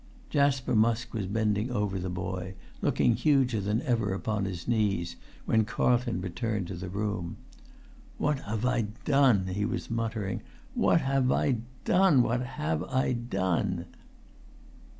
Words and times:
Jasper 0.31 0.75
Musk 0.75 1.13
was 1.13 1.27
bending 1.27 1.69
over 1.69 1.99
the 1.99 2.09
boy, 2.09 2.55
looking 2.81 3.15
huger 3.15 3.61
than 3.61 3.83
ever 3.83 4.15
upon 4.15 4.45
his 4.45 4.67
knees, 4.67 5.15
when 5.45 5.63
Carlton 5.63 6.21
returned 6.21 6.65
to 6.69 6.73
the 6.73 6.89
room. 6.89 7.37
"What 8.17 8.39
have 8.39 8.65
I 8.65 8.87
done?" 9.05 9.45
he 9.45 9.63
was 9.63 9.91
muttering. 9.91 10.41
"What 10.73 11.01
have 11.01 11.31
I 11.31 11.57
done? 11.85 12.23
What 12.23 12.41
have 12.41 12.81
I 12.85 13.13
done?" 13.13 13.85